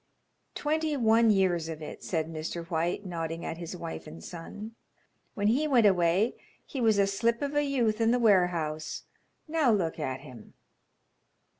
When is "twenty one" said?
0.55-1.29